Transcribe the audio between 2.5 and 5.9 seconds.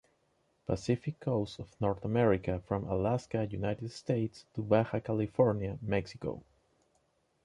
from Alaska, United States to Baja California,